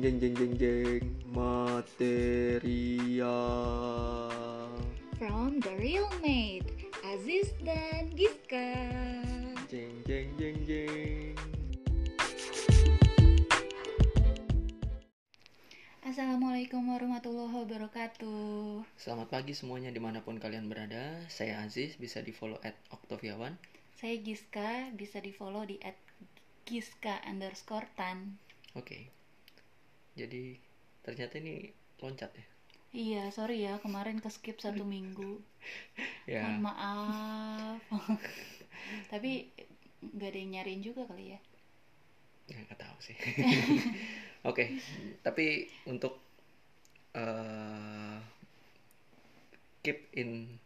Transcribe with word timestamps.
jeng 0.00 0.16
jeng 0.16 0.32
jeng 0.32 0.56
jeng 0.56 1.04
material 1.28 2.72
From 5.20 5.60
The 5.60 5.76
Real 5.76 6.08
Mate, 6.24 6.72
Aziz 7.04 7.52
dan 7.60 8.08
Giska. 8.16 8.80
jeng 9.68 9.92
jeng 10.08 10.32
jeng 10.40 10.56
jeng 10.64 11.36
Assalamualaikum 16.00 16.80
warahmatullahi 16.80 17.60
wabarakatuh. 17.60 18.80
Selamat 18.96 19.28
pagi 19.28 19.52
semuanya 19.52 19.92
di 19.92 20.00
mana 20.00 20.24
pun 20.24 20.40
kalian 20.40 20.72
berada 20.72 21.20
Saya 21.28 21.60
Aziz, 21.60 22.00
bisa 22.00 22.24
di 22.24 22.32
follow 22.32 22.56
at 22.64 22.72
Oktaviawan 22.88 23.52
Saya 24.00 24.16
Giska, 24.16 24.96
bisa 24.96 25.20
di 25.20 25.36
follow 25.36 25.68
di 25.68 25.76
at 25.84 26.00
Giska 26.64 27.20
underscore 27.28 27.84
tan. 28.00 28.40
Oke 28.72 29.19
Jadi 30.18 30.42
ternyata 31.04 31.34
ini 31.42 31.54
loncat 32.02 32.30
ya 32.36 32.46
Iya, 33.04 33.22
sorry 33.36 33.56
ya 33.66 33.72
kemarin 33.84 34.16
ke 34.24 34.28
skip 34.36 34.56
satu 34.64 34.82
minggu. 34.94 35.30
Ya 36.26 36.42
Mohon 36.42 36.56
maaf. 36.66 37.80
Tapi 39.12 39.30
nggak 40.14 40.28
ada 40.32 40.38
yang 40.42 40.50
nyariin 40.56 40.82
juga 40.88 41.02
kali 41.10 41.24
ya. 41.36 41.40
Ya, 42.50 42.58
nggak 42.66 42.78
tahu 42.82 42.98
sih. 42.98 43.16
Oke, 44.50 44.74
tapi 45.22 45.70
untuk 45.86 46.18
eh, 47.14 48.18
keep 49.82 50.08
in 50.12 50.58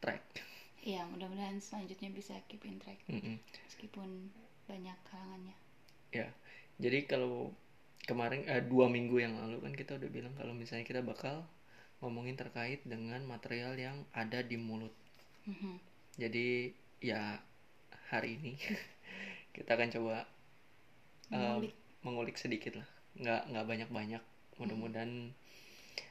track, 0.00 0.22
Iya, 0.88 1.00
mudah-mudahan 1.12 1.58
selanjutnya 1.66 2.08
bisa 2.18 2.34
keep 2.48 2.62
in 2.70 2.76
track 2.82 3.00
Mm-mm. 3.10 3.38
meskipun 3.66 4.08
banyak 4.70 4.96
halangannya. 5.12 5.56
ya. 6.14 6.26
Jadi 6.82 6.98
kalau 7.10 7.54
kemarin 8.04 8.44
eh, 8.46 8.60
dua 8.62 8.92
minggu 8.92 9.16
yang 9.16 9.34
lalu 9.40 9.64
kan 9.64 9.72
kita 9.72 9.96
udah 9.96 10.10
bilang 10.12 10.34
kalau 10.36 10.52
misalnya 10.52 10.84
kita 10.84 11.00
bakal 11.00 11.48
ngomongin 12.04 12.36
terkait 12.36 12.84
dengan 12.84 13.24
material 13.24 13.72
yang 13.80 14.04
ada 14.12 14.44
di 14.44 14.60
mulut. 14.60 14.92
Mhm. 15.48 15.80
Jadi 16.20 16.76
ya 17.00 17.40
hari 18.12 18.36
ini 18.36 18.52
kita 19.56 19.74
akan 19.74 19.88
coba 19.96 20.16
eh, 21.32 21.36
Mengulik. 21.36 21.74
mengulik 22.04 22.36
sedikit 22.36 22.76
lah, 22.78 22.88
nggak 23.16 23.42
nggak 23.50 23.66
banyak 23.66 23.90
banyak. 23.90 24.22
Mudah-mudahan 24.60 25.32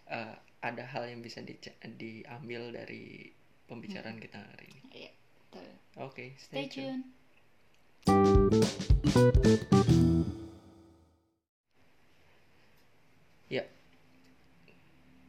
eh, 0.09 0.35
ada 0.65 0.83
hal 0.89 1.05
yang 1.05 1.21
bisa 1.21 1.45
dica- 1.45 1.77
diambil 1.85 2.73
dari 2.73 3.29
pembicaraan 3.69 4.17
kita 4.17 4.41
hari 4.41 4.73
ini. 4.73 4.81
Iya, 5.05 5.11
betul. 5.49 5.69
Oke, 6.01 6.33
Stay 6.41 6.65
tune. 6.69 7.05
Ya, 8.05 8.13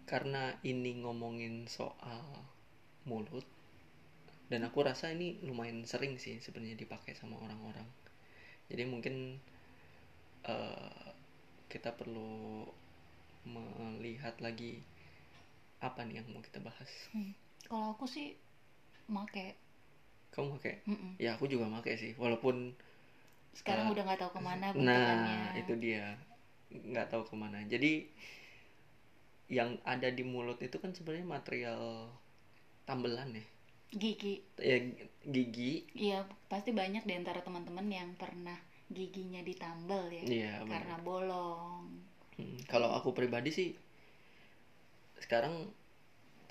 karena 0.07 0.55
ini 0.63 1.03
ngomongin 1.03 1.67
soal 1.67 2.23
mulut, 3.07 3.45
dan 4.51 4.63
aku 4.67 4.87
rasa 4.87 5.11
ini 5.11 5.39
lumayan 5.43 5.83
sering 5.83 6.19
sih 6.19 6.39
sebenarnya 6.39 6.79
dipakai 6.79 7.13
sama 7.19 7.35
orang-orang. 7.43 7.87
Jadi 8.71 8.83
mungkin 8.87 9.39
eh, 10.47 11.07
kita 11.71 11.95
perlu 11.99 12.67
melihat 13.47 14.35
lagi 14.43 14.83
apa 15.79 16.03
nih 16.07 16.23
yang 16.23 16.27
mau 16.35 16.43
kita 16.43 16.59
bahas. 16.63 16.91
Hmm. 17.15 17.35
Kalau 17.67 17.95
aku 17.95 18.07
sih 18.07 18.35
make. 19.11 19.59
Kamu 20.35 20.59
pakai? 20.59 20.83
Mm-mm. 20.87 21.13
Ya 21.19 21.35
aku 21.39 21.47
juga 21.47 21.67
pakai 21.81 21.95
sih, 21.99 22.13
walaupun 22.19 22.75
Sekarang 23.57 23.89
Eh, 23.89 23.93
udah 23.97 24.05
nggak 24.05 24.21
tahu 24.21 24.31
ke 24.37 24.41
mana. 24.45 24.67
Nah, 24.77 25.57
itu 25.57 25.73
dia. 25.81 26.13
Nggak 26.69 27.09
tahu 27.09 27.25
ke 27.25 27.35
mana. 27.41 27.59
Jadi 27.65 28.05
yang 29.49 29.79
ada 29.87 30.09
di 30.11 30.23
mulut 30.27 30.59
itu 30.63 30.77
kan 30.83 30.91
sebenarnya 30.97 31.27
material 31.27 32.11
tambelan 32.89 33.31
ya. 33.39 33.45
Gigi. 34.03 34.35
Ya 34.59 34.77
gigi. 35.35 35.73
Iya, 35.95 36.19
pasti 36.51 36.71
banyak 36.75 37.03
di 37.09 37.15
antara 37.19 37.41
teman-teman 37.47 37.87
yang 37.91 38.11
pernah 38.19 38.59
giginya 38.91 39.41
ditambal 39.43 40.05
ya. 40.11 40.23
Iya, 40.27 40.53
karena 40.73 40.97
benar. 40.99 41.07
bolong. 41.09 41.85
Hmm, 42.37 42.59
Kalau 42.69 42.91
aku 42.93 43.11
pribadi 43.17 43.51
sih 43.59 43.69
sekarang 45.25 45.55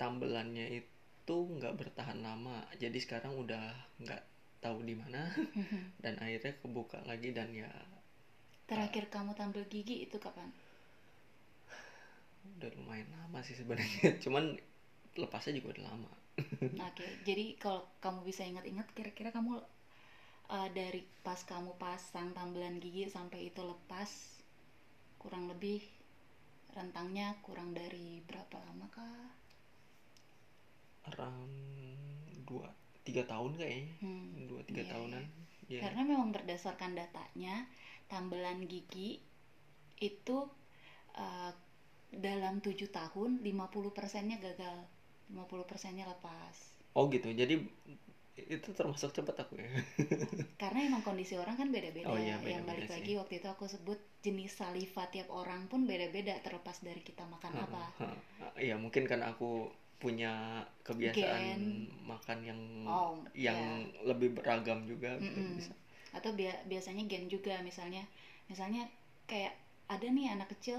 tambelannya 0.00 0.66
itu 0.82 1.36
nggak 1.56 1.74
bertahan 1.80 2.18
lama. 2.26 2.58
Jadi 2.82 2.98
sekarang 3.04 3.32
udah 3.42 3.64
nggak 4.02 4.22
tahu 4.64 4.78
di 4.88 4.94
mana 5.02 5.22
dan 6.02 6.14
akhirnya 6.24 6.52
kebuka 6.62 6.98
lagi 7.10 7.30
dan 7.38 7.48
ya 7.54 7.70
Terakhir 8.70 9.04
kamu 9.14 9.32
tambal 9.38 9.64
gigi 9.72 9.96
itu 10.06 10.16
kapan? 10.24 10.50
Udah 12.58 12.70
lumayan 12.78 13.08
lama 13.16 13.38
sih 13.46 13.56
sebenarnya. 13.60 14.16
Cuman 14.24 14.44
lepasnya 15.20 15.52
juga 15.58 15.68
udah 15.78 15.84
lama. 15.90 16.10
Oke, 16.88 17.08
jadi 17.28 17.44
kalau 17.62 17.82
kamu 18.04 18.20
bisa 18.28 18.42
ingat-ingat 18.50 18.86
kira-kira 18.96 19.28
kamu 19.36 19.52
uh, 20.54 20.68
dari 20.78 21.02
pas 21.26 21.40
kamu 21.52 21.72
pasang 21.84 22.28
tambelan 22.38 22.76
gigi 22.84 23.04
sampai 23.16 23.40
itu 23.50 23.62
lepas 23.72 24.10
kurang 25.22 25.44
lebih 25.52 25.80
rentangnya 26.76 27.28
kurang 27.46 27.70
dari 27.80 28.06
berapa 28.28 28.56
lama 28.66 28.86
kah? 28.96 29.26
around 31.10 31.54
dua 32.48 32.68
tiga 33.06 33.22
tahun 33.30 33.52
kayaknya 33.58 33.88
Hmm, 34.00 34.46
dua 34.50 34.60
tiga 34.68 34.82
iya, 34.82 34.92
tahunan 34.92 35.24
ya 35.70 35.82
Karena 35.82 36.00
memang 36.10 36.30
berdasarkan 36.36 36.92
datanya 37.00 37.54
tambelan 38.10 38.64
gigi 38.72 39.10
itu 40.00 40.38
uh, 41.16 41.52
dalam 42.12 42.54
tujuh 42.64 42.88
tahun 42.98 43.30
50 43.46 43.90
persennya 43.96 44.36
gagal, 44.46 44.76
50 45.30 45.66
persennya 45.70 46.04
lepas. 46.12 46.56
oh 46.96 47.04
gitu 47.12 47.28
jadi 47.32 47.54
itu 48.36 48.68
termasuk 48.76 49.10
cepat 49.16 49.36
aku 49.48 49.54
ya 49.58 49.68
Karena 50.62 50.80
emang 50.88 51.02
kondisi 51.08 51.34
orang 51.42 51.56
kan 51.60 51.68
beda-beda. 51.76 52.08
Oh 52.12 52.16
iya, 52.20 52.36
Yang 52.52 52.64
balik 52.68 52.86
sih. 52.88 52.96
lagi 52.96 53.12
waktu 53.20 53.34
itu 53.40 53.48
aku 53.54 53.64
sebut 53.74 53.98
jenis 54.24 54.52
saliva 54.60 55.02
tiap 55.14 55.28
orang 55.42 55.62
pun 55.70 55.80
beda-beda 55.90 56.34
terlepas 56.44 56.76
dari 56.86 57.00
kita 57.08 57.24
makan 57.34 57.52
apa. 57.64 57.84
ya 58.60 58.74
mungkin 58.76 59.04
karena 59.08 59.32
aku 59.32 59.68
punya 59.96 60.60
kebiasaan 60.84 61.56
Gen. 61.56 61.88
makan 62.04 62.38
yang 62.44 62.60
Oh, 62.86 63.16
yang 63.32 63.56
ya. 63.56 64.04
lebih 64.04 64.28
beragam 64.36 64.84
juga 64.84 65.16
gitu 65.24 65.40
Mm-mm. 65.40 65.56
bisa 65.56 65.72
Atau 66.16 66.32
bia- 66.38 66.62
biasanya 66.70 67.04
gen 67.10 67.24
juga 67.28 67.60
misalnya, 67.68 68.04
misalnya 68.50 68.82
kayak 69.30 69.52
ada 69.94 70.06
nih 70.16 70.26
anak 70.34 70.48
kecil 70.56 70.78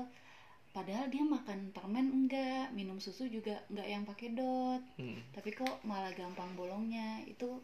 padahal 0.76 1.08
dia 1.10 1.24
makan 1.26 1.72
permen 1.76 2.08
enggak, 2.10 2.72
minum 2.74 2.98
susu 2.98 3.28
juga 3.28 3.60
enggak 3.72 3.88
yang 3.88 4.04
pakai 4.06 4.28
dot. 4.34 4.82
Hmm, 4.98 5.20
Tapi 5.34 5.50
kok 5.52 5.82
malah 5.84 6.12
gampang 6.14 6.52
bolongnya 6.56 7.22
itu 7.26 7.60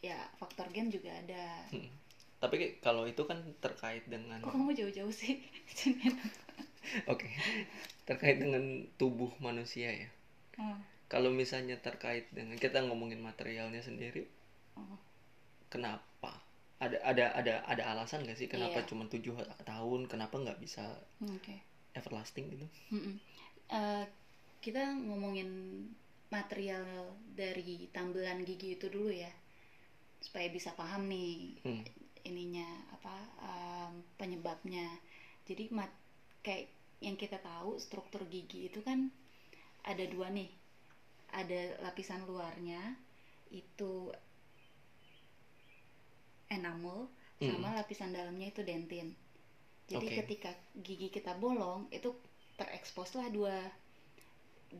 ya 0.00 0.16
faktor 0.36 0.68
gen 0.70 0.92
juga 0.92 1.10
ada. 1.16 1.64
hmm. 1.72 1.90
tapi 2.36 2.76
kalau 2.84 3.08
itu 3.08 3.24
kan 3.24 3.40
terkait 3.56 4.04
dengan 4.04 4.36
Kok 4.44 4.52
kamu 4.52 4.76
jauh-jauh 4.76 5.08
sih? 5.08 5.40
oke 7.12 7.28
terkait 8.04 8.36
dengan 8.36 8.84
tubuh 9.00 9.32
manusia 9.40 9.88
ya 9.90 10.08
Oh, 10.54 10.78
kalau 11.10 11.34
misalnya 11.34 11.74
terkait 11.82 12.30
dengan 12.30 12.54
kita 12.54 12.78
ngomongin 12.86 13.18
materialnya 13.18 13.82
sendiri 13.82 14.22
oh. 14.78 14.94
kenapa 15.66 16.30
ada 16.78 16.94
ada 17.02 17.34
ada 17.34 17.54
ada 17.66 17.82
alasan 17.90 18.22
gak 18.22 18.38
sih 18.38 18.46
kenapa 18.46 18.78
Iya. 18.78 18.86
cuma 18.86 19.02
tujuh 19.10 19.34
tahun 19.64 20.06
kenapa 20.06 20.38
nggak 20.38 20.60
bisa 20.62 20.84
Oke. 21.26 21.58
Everlasting 21.98 22.44
gitu 22.54 22.66
Mm-mm. 22.92 23.16
Eh, 23.80 24.04
kita 24.64 24.82
ngomongin 25.06 25.50
material 26.34 26.86
dari 27.40 27.86
tambelan 27.96 28.38
gigi 28.48 28.68
itu 28.76 28.86
dulu 28.96 29.10
ya, 29.24 29.32
supaya 30.26 30.48
bisa 30.56 30.70
paham 30.80 31.02
nih 31.12 31.32
Hmm. 31.64 31.84
ininya 32.30 32.68
apa 32.96 33.16
em, 33.50 33.92
penyebabnya. 34.20 34.86
Jadi 35.48 35.64
mat 35.78 35.92
kayak 36.46 36.64
yang 37.06 37.16
kita 37.22 37.38
tahu 37.48 37.70
struktur 37.86 38.22
gigi 38.34 38.60
itu 38.70 38.80
kan 38.88 38.98
ada 39.90 40.04
dua 40.14 40.28
nih, 40.38 40.50
ada 41.40 41.60
lapisan 41.84 42.22
luarnya 42.30 42.82
itu 43.60 43.92
enamel 46.56 46.98
sama 47.46 47.68
lapisan 47.78 48.10
dalamnya 48.16 48.46
itu 48.52 48.60
dentin. 48.70 49.08
Jadi 49.92 50.06
Oke. 50.08 50.16
ketika 50.24 50.50
gigi 50.86 51.08
kita 51.12 51.32
bolong 51.36 51.80
itu 51.92 52.10
terekspos 52.58 53.10
lah 53.18 53.28
dua 53.28 53.56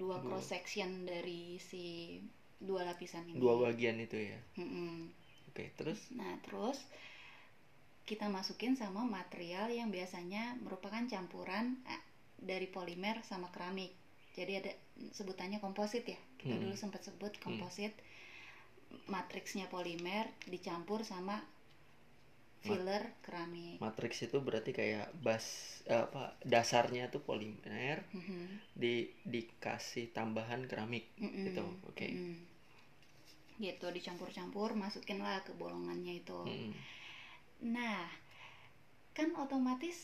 dua 0.00 0.16
Dua. 0.18 0.24
cross 0.26 0.46
section 0.52 0.90
dari 1.06 1.56
si 1.68 2.18
dua 2.58 2.82
lapisan 2.88 3.24
ini. 3.28 3.38
dua 3.38 3.54
bagian 3.60 3.96
itu 4.00 4.16
ya 4.30 4.38
Mm-mm. 4.58 5.12
oke 5.50 5.64
terus 5.78 6.00
Nah 6.18 6.34
terus 6.42 6.78
kita 8.04 8.26
masukin 8.36 8.72
sama 8.76 9.00
material 9.18 9.66
yang 9.72 9.88
biasanya 9.96 10.42
merupakan 10.64 11.00
campuran 11.12 11.66
eh, 11.88 12.02
dari 12.50 12.66
polimer 12.76 13.16
sama 13.24 13.48
keramik. 13.54 13.92
Jadi 14.36 14.52
ada 14.60 14.72
sebutannya 15.18 15.58
komposit 15.64 16.04
ya. 16.04 16.20
Kita 16.40 16.54
Mm. 16.54 16.62
dulu 16.68 16.74
sempat 16.76 17.00
sebut 17.06 17.32
komposit. 17.40 17.92
Matriksnya 19.14 19.66
polimer 19.74 20.24
dicampur 20.52 21.00
sama 21.12 21.36
filler 22.66 23.02
keramik 23.25 23.81
matriks 23.82 24.19
itu 24.26 24.37
berarti 24.46 24.70
kayak 24.81 25.06
bas 25.26 25.44
eh, 25.93 26.02
apa 26.06 26.22
dasarnya 26.52 27.05
tuh 27.14 27.22
polimer 27.28 27.99
Mhm. 28.14 28.61
di 28.82 28.94
dikasih 29.34 30.06
tambahan 30.16 30.62
keramik 30.70 31.06
Mm-mm. 31.20 31.46
gitu 31.46 31.64
oke 31.90 32.08
Mm-mm. 32.11 32.34
gitu 33.64 33.87
dicampur-campur 33.96 34.70
masukin 34.82 35.19
lah 35.26 35.38
ke 35.46 35.52
bolongannya 35.61 36.14
itu 36.22 36.40
Mm-mm. 36.46 36.75
nah 37.64 38.06
kan 39.17 39.28
otomatis 39.44 39.96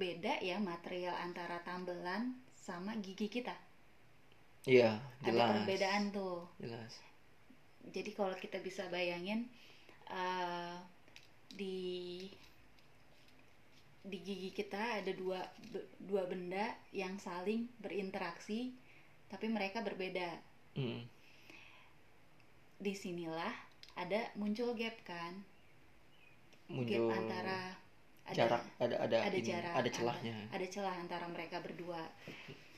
beda 0.00 0.34
ya 0.48 0.56
material 0.70 1.14
antara 1.26 1.58
tambelan 1.68 2.22
sama 2.66 2.92
gigi 3.04 3.28
kita 3.36 3.54
iya 4.66 4.90
ada 5.28 5.40
jelas 5.40 5.48
perbedaan 5.48 6.04
tuh 6.16 6.36
jelas 6.60 6.94
jadi 7.94 8.10
kalau 8.18 8.36
kita 8.36 8.58
bisa 8.60 8.86
bayangin 8.94 9.40
eh, 10.10 10.76
di 11.50 12.28
di 14.00 14.18
gigi 14.24 14.50
kita 14.50 15.04
ada 15.04 15.12
dua 15.12 15.44
dua 16.00 16.24
benda 16.24 16.72
yang 16.90 17.20
saling 17.20 17.68
berinteraksi 17.78 18.72
tapi 19.28 19.46
mereka 19.48 19.84
berbeda 19.84 20.48
Mm. 20.70 21.02
di 22.78 22.94
sinilah 22.94 23.50
ada 23.98 24.30
muncul 24.38 24.70
gap 24.72 24.94
kan 25.02 25.34
muncul 26.70 27.10
gap 27.10 27.18
antara 27.18 27.60
ada 28.24 28.34
jarak 28.38 28.62
ada 28.78 28.96
ada 29.02 29.16
ada 29.26 29.34
ini, 29.36 29.42
jarak 29.44 29.74
ada 29.74 29.90
celahnya 29.90 30.36
ada 30.54 30.66
celah 30.70 30.94
antara 30.94 31.26
mereka 31.26 31.58
berdua 31.58 31.98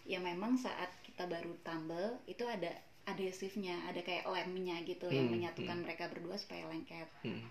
ya 0.09 0.19
memang 0.19 0.57
saat 0.57 0.89
kita 1.05 1.29
baru 1.29 1.53
tumble 1.61 2.17
itu 2.25 2.49
ada 2.49 2.73
adhesifnya 3.05 3.77
ada 3.87 4.01
kayak 4.01 4.25
lemnya 4.25 4.81
gitu 4.89 5.13
yang 5.13 5.29
Hmm, 5.29 5.37
menyatukan 5.37 5.77
hmm. 5.79 5.85
mereka 5.85 6.09
berdua 6.09 6.35
supaya 6.41 6.65
lengket 6.73 7.07
Mm. 7.23 7.45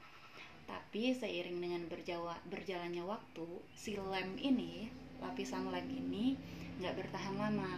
Tapi 0.71 1.11
seiring 1.11 1.59
dengan 1.59 1.83
berjawa, 1.91 2.39
berjalannya 2.47 3.03
waktu 3.03 3.43
si 3.75 3.99
lem 3.99 4.39
ini 4.39 4.87
lapisan 5.19 5.67
lem 5.67 5.83
ini 5.91 6.39
nggak 6.79 6.95
bertahan 6.95 7.35
lama. 7.35 7.75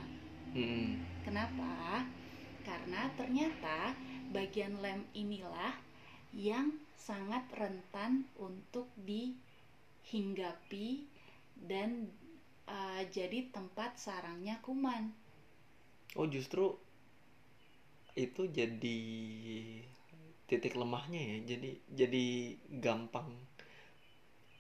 Mm. 0.54 1.02
kenapa? 1.26 2.06
Karena 2.62 3.10
ternyata 3.18 3.98
bagian 4.30 4.78
lem 4.86 5.02
inilah 5.18 5.74
yang 6.38 6.78
sangat 6.94 7.42
rentan 7.58 8.30
untuk 8.38 8.86
dihinggapi 9.02 11.10
dan 11.58 12.14
uh, 12.70 13.02
jadi 13.10 13.50
tempat 13.50 13.98
sarangnya 13.98 14.62
kuman. 14.62 15.10
Oh 16.14 16.30
justru 16.30 16.78
itu 18.14 18.46
jadi 18.54 19.02
titik 20.54 20.78
lemahnya 20.78 21.22
ya. 21.32 21.38
Jadi 21.58 21.70
jadi 22.02 22.26
gampang 22.86 23.30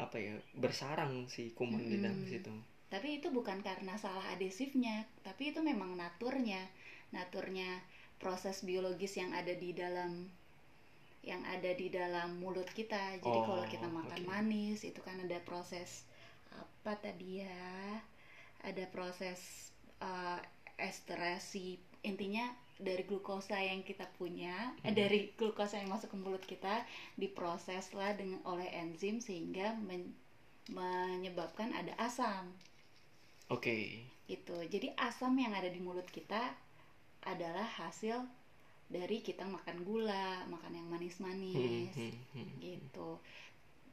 apa 0.01 0.17
ya 0.17 0.35
bersarang 0.57 1.29
si 1.29 1.53
kuman 1.53 1.83
di 1.91 1.97
dalam 2.01 2.25
situ. 2.25 2.49
Tapi 2.89 3.21
itu 3.21 3.27
bukan 3.37 3.61
karena 3.61 3.93
salah 3.97 4.25
adhesifnya 4.33 5.05
tapi 5.21 5.53
itu 5.53 5.59
memang 5.61 5.93
naturnya. 5.97 6.61
Naturnya 7.13 7.69
proses 8.17 8.65
biologis 8.65 9.13
yang 9.21 9.31
ada 9.37 9.53
di 9.53 9.69
dalam 9.73 10.11
yang 11.23 11.39
ada 11.47 11.71
di 11.71 11.87
dalam 11.87 12.29
mulut 12.41 12.67
kita. 12.73 13.15
Jadi 13.23 13.39
Oh, 13.39 13.45
kalau 13.47 13.63
kita 13.69 13.87
makan 13.87 14.21
oke. 14.25 14.27
manis 14.27 14.83
itu 14.83 14.99
kan 15.07 15.15
ada 15.23 15.39
proses 15.45 16.03
apa 16.53 16.93
tadi 16.99 17.41
ya 17.45 17.63
ada 18.63 18.83
proses 18.91 19.71
uh, 19.99 20.39
esterasi. 20.79 21.79
Intinya 22.03 22.43
dari 22.79 23.03
glukosa 23.09 23.57
yang 23.61 23.81
kita 23.89 24.05
punya 24.19 24.73
eh, 24.87 24.93
Hmm. 24.93 24.99
dari 24.99 25.31
glukosa 25.39 25.75
yang 25.81 25.89
masuk 25.93 26.09
ke 26.13 26.17
mulut 26.19 26.43
kita 26.45 26.85
diproses 27.21 27.85
lah 27.93 28.11
dengan 28.19 28.39
oleh 28.51 28.69
enzim 28.83 29.21
sehingga 29.21 29.77
men- 29.87 30.15
menyebabkan 30.71 31.69
ada 31.75 31.93
asam 31.99 32.53
oke 33.49 33.75
gitu. 34.31 34.55
Jadi 34.73 34.87
asam 34.97 35.33
yang 35.35 35.53
ada 35.59 35.67
di 35.67 35.79
mulut 35.83 36.07
kita 36.07 36.55
adalah 37.25 37.65
hasil 37.81 38.17
dari 38.95 39.17
kita 39.27 39.45
makan 39.47 39.77
gula, 39.87 40.45
makan 40.53 40.73
yang 40.79 40.87
Hmm, 41.53 41.61
manis-manis 41.67 41.93
hmm, 41.95 42.11
hmm. 42.33 42.49
gitu. 42.61 43.19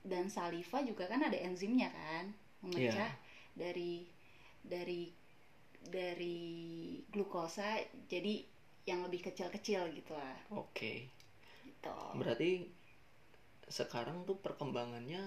Dan 0.04 0.26
saliva 0.32 0.78
juga 0.90 1.04
kan 1.12 1.20
ada 1.28 1.36
enzimnya 1.36 1.90
kan, 1.92 2.24
memecah 2.64 3.10
dari 3.56 4.06
dari 4.64 5.02
dari 5.80 6.38
glukosa 7.12 7.80
jadi 8.12 8.44
yang 8.90 9.00
lebih 9.06 9.20
kecil-kecil 9.26 9.82
gitu 9.98 10.12
lah. 10.20 10.36
oke. 10.50 10.92
Gitu. 11.64 11.90
berarti 12.14 12.66
sekarang 13.76 14.18
tuh 14.28 14.36
perkembangannya 14.44 15.22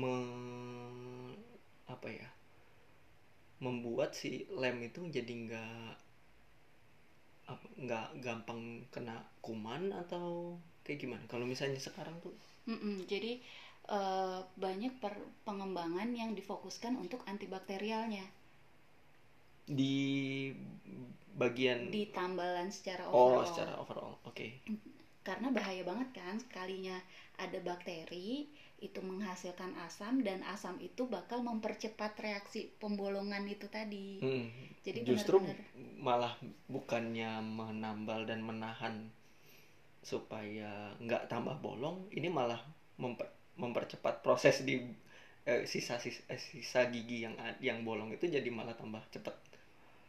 me- 0.00 1.34
apa 1.88 2.08
ya 2.12 2.28
membuat 3.64 4.10
si 4.20 4.30
lem 4.60 4.76
itu 4.88 5.00
jadi 5.16 5.32
nggak 5.46 5.88
nggak 7.84 8.08
gampang 8.24 8.60
kena 8.94 9.16
kuman 9.44 9.82
atau 10.02 10.26
kayak 10.84 10.98
gimana? 11.02 11.24
Kalau 11.32 11.46
misalnya 11.52 11.80
sekarang 11.86 12.16
tuh? 12.24 12.34
Mm-mm, 12.70 12.96
jadi 13.12 13.32
eh, 13.98 14.38
banyak 14.64 14.92
per- 15.02 15.30
pengembangan 15.46 16.08
yang 16.20 16.30
difokuskan 16.38 16.94
untuk 17.04 17.20
antibakterialnya. 17.32 18.24
Di 19.68 19.92
bagian 21.38 21.94
di 21.94 22.10
tambalan 22.10 22.68
secara 22.68 23.06
oh 23.08 23.14
overall. 23.14 23.46
secara 23.46 23.72
overall. 23.78 24.14
Oke. 24.26 24.58
Karena 25.22 25.52
bahaya 25.52 25.84
banget 25.84 26.08
kan 26.16 26.34
sekalinya 26.40 26.96
ada 27.36 27.60
bakteri 27.60 28.48
itu 28.78 29.00
menghasilkan 29.02 29.74
asam 29.84 30.22
dan 30.22 30.40
asam 30.46 30.78
itu 30.78 31.04
bakal 31.10 31.42
mempercepat 31.42 32.14
reaksi 32.22 32.70
pembolongan 32.78 33.44
itu 33.46 33.66
tadi. 33.68 34.22
Hmm, 34.22 34.48
jadi 34.86 35.02
justru 35.04 35.42
benar-benar 35.42 35.98
malah 35.98 36.34
bukannya 36.70 37.42
menambal 37.42 38.24
dan 38.24 38.40
menahan 38.42 39.10
supaya 40.02 40.94
nggak 41.02 41.26
tambah 41.26 41.58
bolong 41.58 42.06
ini 42.14 42.30
malah 42.30 42.62
memper- 42.96 43.34
mempercepat 43.58 44.22
proses 44.22 44.62
di 44.62 44.78
eh, 45.44 45.66
sisa 45.66 45.98
sisa, 45.98 46.22
eh, 46.30 46.38
sisa 46.38 46.86
gigi 46.88 47.26
yang 47.26 47.34
yang 47.58 47.82
bolong 47.82 48.14
itu 48.14 48.30
jadi 48.30 48.46
malah 48.48 48.78
tambah 48.78 49.02
cepat 49.10 49.34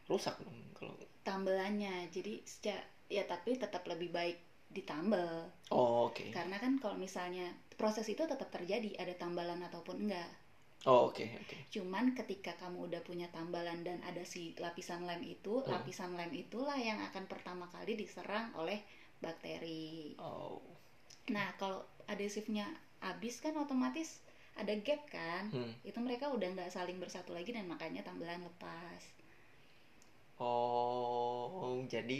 rusak 0.09 0.35
dong 0.41 0.57
kalau 0.73 0.95
tambelannya 1.23 2.09
jadi 2.09 2.41
secara 2.43 2.81
ya 3.09 3.23
tapi 3.25 3.57
tetap 3.57 3.85
lebih 3.85 4.09
baik 4.09 4.37
ditambal 4.69 5.49
oh 5.73 6.09
oke 6.09 6.29
karena 6.29 6.57
kan 6.63 6.77
kalau 6.81 6.97
misalnya 6.97 7.45
proses 7.79 8.05
itu 8.09 8.21
tetap 8.25 8.49
terjadi 8.53 8.93
ada 9.01 9.13
tambalan 9.17 9.61
ataupun 9.65 10.05
enggak 10.05 10.29
oh 10.85 11.09
oke 11.09 11.25
oke 11.41 11.57
cuman 11.73 12.13
ketika 12.17 12.53
kamu 12.61 12.89
udah 12.89 13.01
punya 13.05 13.27
tambalan 13.33 13.81
dan 13.87 13.99
ada 14.05 14.23
si 14.25 14.53
lapisan 14.57 15.05
lem 15.09 15.21
itu 15.25 15.61
Hmm. 15.65 15.71
lapisan 15.73 16.13
lem 16.17 16.31
itulah 16.33 16.77
yang 16.77 16.99
akan 17.09 17.25
pertama 17.29 17.65
kali 17.69 17.93
diserang 17.97 18.53
oleh 18.57 18.79
bakteri 19.21 20.13
oh 20.19 20.61
Nah, 21.29 21.53
kalau 21.61 21.85
adhesifnya 22.09 22.65
habis 22.99 23.37
kan 23.43 23.53
otomatis 23.55 24.09
ada 24.57 24.73
gap 24.81 25.01
kan? 25.07 25.43
Hmm. 25.53 25.71
Itu 25.85 26.01
mereka 26.01 26.33
udah 26.33 26.47
nggak 26.55 26.73
saling 26.73 26.97
bersatu 26.97 27.31
lagi 27.37 27.53
dan 27.53 27.65
makanya 27.69 28.01
tambelan 28.01 28.41
lepas. 28.43 29.01
Oh, 30.39 31.85
jadi 31.93 32.19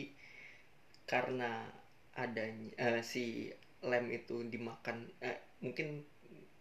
karena 1.12 1.52
adanya 2.24 2.70
eh, 2.86 3.02
si 3.12 3.26
lem 3.90 4.06
itu 4.18 4.36
dimakan 4.54 4.98
eh, 5.30 5.38
mungkin 5.64 5.88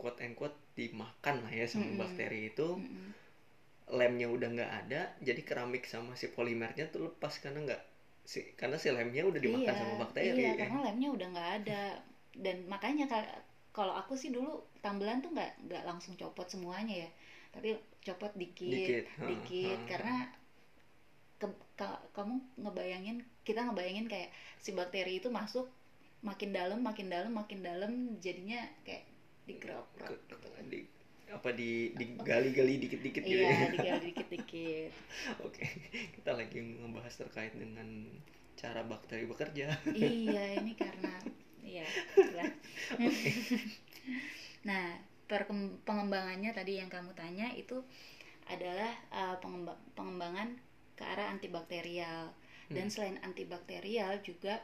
quote 0.01 0.19
and 0.25 0.35
quote 0.39 0.57
dimakan 0.79 1.37
lah 1.45 1.53
ya 1.61 1.67
sama 1.75 1.91
Mm-mm. 1.91 2.03
bakteri 2.03 2.41
itu 2.51 2.69
Mm-mm. 2.77 3.15
lemnya 3.99 4.27
udah 4.37 4.49
nggak 4.55 4.73
ada 4.85 5.01
jadi 5.29 5.41
keramik 5.49 5.85
sama 5.93 6.13
si 6.21 6.27
polimernya 6.37 6.85
tuh 6.93 7.01
lepas 7.09 7.35
karena 7.43 7.59
nggak 7.67 7.83
si 8.33 8.39
karena 8.61 8.77
si 8.83 8.89
lemnya 8.97 9.23
udah 9.31 9.41
dimakan 9.47 9.75
iya, 9.75 9.79
sama 9.81 9.95
bakteri 10.03 10.45
Iya, 10.45 10.49
ya. 10.61 10.61
karena 10.61 10.77
lemnya 10.85 11.09
udah 11.17 11.27
nggak 11.33 11.51
ada. 11.63 11.83
Dan 12.45 12.57
makanya 12.73 13.05
kal- 13.13 13.43
kalau 13.77 13.95
aku 14.01 14.13
sih 14.23 14.31
dulu 14.37 14.51
tambelan 14.85 15.19
tuh 15.25 15.31
nggak 15.35 15.51
nggak 15.67 15.83
langsung 15.89 16.15
copot 16.21 16.47
semuanya 16.55 16.95
ya, 17.07 17.09
tapi 17.55 17.69
copot 18.07 18.33
dikit, 18.43 18.93
dikit 18.93 19.07
ha, 19.19 19.31
dikit, 19.31 19.79
ha, 19.83 19.83
karena 19.91 20.15
ke- 21.39 21.63
ka- 21.79 22.03
kamu 22.15 22.35
ngebayangin, 22.61 23.23
kita 23.47 23.63
ngebayangin 23.71 24.07
kayak 24.11 24.31
si 24.59 24.75
bakteri 24.75 25.23
itu 25.23 25.31
masuk 25.31 25.67
makin 26.23 26.51
dalam, 26.51 26.83
makin 26.83 27.07
dalam, 27.09 27.33
makin 27.35 27.63
dalam, 27.63 27.93
jadinya 28.19 28.59
kayak 28.83 29.07
digerap-gerap 29.47 30.19
Ke- 30.19 30.23
gitu 30.35 30.49
kan. 30.51 30.65
di 30.67 30.81
apa 31.29 31.53
di 31.53 31.93
digali-gali 31.93 32.81
dikit-dikit 32.81 33.21
gitu 33.21 33.37
Iya, 33.45 33.53
ya. 33.53 33.67
digali 33.77 34.01
dikit-dikit. 34.13 34.93
Oke, 35.45 35.65
kita 36.17 36.31
lagi 36.35 36.59
ngebahas 36.59 37.15
terkait 37.21 37.53
dengan 37.53 37.87
cara 38.59 38.83
bakteri 38.83 39.29
bekerja. 39.29 39.71
iya, 39.95 40.59
ini 40.59 40.73
karena 40.75 41.15
iya, 41.63 41.85
itulah. 42.17 42.49
nah, 44.69 44.97
pengembangannya 45.85 46.51
tadi 46.57 46.81
yang 46.81 46.89
kamu 46.89 47.13
tanya 47.13 47.53
itu 47.55 47.77
adalah 48.49 48.97
uh, 49.13 49.37
pengemba- 49.45 49.79
pengembangan 49.93 50.57
ke 50.99 51.07
arah 51.07 51.31
antibakterial. 51.31 52.35
Dan 52.69 52.91
Hmm. 52.91 52.93
selain 52.93 53.17
antibakterial 53.23 54.19
juga 54.21 54.61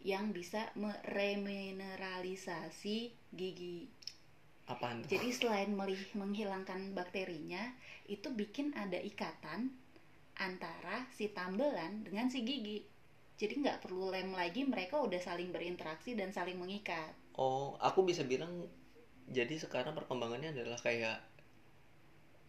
yang 0.00 0.30
bisa 0.30 0.70
meremineralisasi 0.78 3.10
gigi 3.34 3.90
apaan 4.66 5.02
tuh 5.02 5.08
Jadi 5.14 5.28
selain 5.30 5.70
melih- 5.70 6.10
menghilangkan 6.14 6.90
bakterinya, 6.90 7.70
itu 8.06 8.30
bikin 8.30 8.74
ada 8.74 8.98
ikatan 8.98 9.70
antara 10.36 11.06
si 11.10 11.30
tambelan 11.30 12.02
dengan 12.02 12.30
si 12.30 12.42
gigi. 12.42 12.82
Jadi 13.36 13.62
nggak 13.62 13.84
perlu 13.84 14.10
lem 14.10 14.32
lagi, 14.32 14.64
mereka 14.64 14.98
udah 14.98 15.20
saling 15.20 15.52
berinteraksi 15.52 16.16
dan 16.16 16.32
saling 16.32 16.56
mengikat. 16.56 17.12
oh 17.36 17.76
aku 17.84 18.00
bisa 18.00 18.24
bilang 18.24 18.64
jadi 19.28 19.60
sekarang 19.60 19.92
perkembangannya 19.92 20.56
adalah 20.56 20.80
kayak 20.80 21.20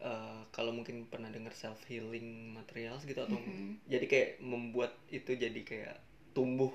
eh, 0.02 0.42
kalau 0.56 0.72
mungkin 0.76 1.06
pernah 1.12 1.30
dengar 1.34 1.54
self 1.58 1.82
healing 1.90 2.54
materials 2.54 3.04
gitu 3.10 3.22
atau 3.24 3.38
Mhm. 3.40 3.80
jadi 3.90 4.06
kayak 4.12 4.30
membuat 4.44 4.92
itu 5.10 5.32
jadi 5.36 5.62
kayak 5.64 5.96
tumbuh 6.38 6.70